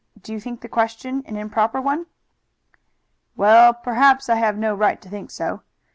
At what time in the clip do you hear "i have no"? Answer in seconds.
4.29-4.73